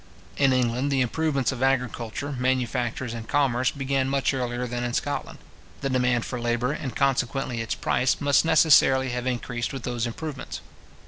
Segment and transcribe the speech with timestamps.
[0.35, 5.37] In England, the improvements of agriculture, manufactures, and commerce, began much earlier than in Scotland.
[5.81, 10.61] The demand for labour, and consequently its price, must necessarily have increased with those improvements.